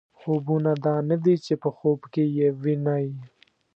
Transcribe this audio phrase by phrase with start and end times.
[0.19, 3.07] خوبونه دا نه دي چې په خوب کې یې وینئ.